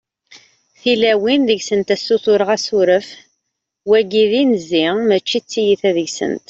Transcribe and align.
tilawin 0.81 1.41
deg-sent 1.49 1.93
ad 1.95 1.99
ssutreɣ 1.99 2.49
asuref, 2.55 3.07
wagi 3.89 4.25
d 4.31 4.33
inzi 4.43 4.83
mačči 5.07 5.39
t-tiyita 5.41 5.91
deg-sent 5.97 6.39